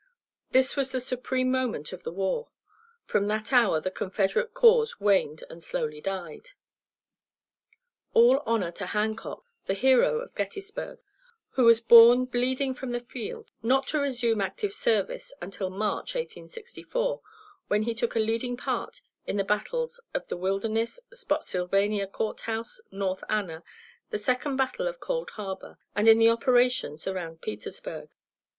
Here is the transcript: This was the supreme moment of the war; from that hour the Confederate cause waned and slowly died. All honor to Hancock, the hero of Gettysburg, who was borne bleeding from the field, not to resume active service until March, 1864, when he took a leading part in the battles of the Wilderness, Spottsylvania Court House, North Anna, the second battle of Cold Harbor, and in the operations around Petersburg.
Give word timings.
This 0.49 0.75
was 0.75 0.91
the 0.91 0.99
supreme 0.99 1.51
moment 1.51 1.93
of 1.93 2.01
the 2.01 2.11
war; 2.11 2.49
from 3.05 3.27
that 3.27 3.53
hour 3.53 3.79
the 3.79 3.91
Confederate 3.91 4.51
cause 4.51 4.99
waned 4.99 5.43
and 5.47 5.61
slowly 5.61 6.01
died. 6.01 6.53
All 8.15 8.41
honor 8.47 8.71
to 8.71 8.87
Hancock, 8.87 9.43
the 9.67 9.75
hero 9.75 10.17
of 10.21 10.33
Gettysburg, 10.33 10.97
who 11.51 11.65
was 11.65 11.81
borne 11.81 12.25
bleeding 12.25 12.73
from 12.73 12.93
the 12.93 12.99
field, 12.99 13.51
not 13.61 13.85
to 13.89 13.99
resume 13.99 14.41
active 14.41 14.73
service 14.73 15.35
until 15.39 15.69
March, 15.69 16.15
1864, 16.15 17.21
when 17.67 17.83
he 17.83 17.93
took 17.93 18.15
a 18.15 18.19
leading 18.19 18.57
part 18.57 19.01
in 19.27 19.37
the 19.37 19.43
battles 19.43 19.99
of 20.15 20.27
the 20.29 20.35
Wilderness, 20.37 20.99
Spottsylvania 21.13 22.07
Court 22.07 22.39
House, 22.49 22.81
North 22.89 23.23
Anna, 23.29 23.61
the 24.09 24.17
second 24.17 24.57
battle 24.57 24.87
of 24.87 24.99
Cold 24.99 25.29
Harbor, 25.35 25.77
and 25.95 26.07
in 26.07 26.17
the 26.17 26.27
operations 26.27 27.05
around 27.05 27.43
Petersburg. 27.43 28.09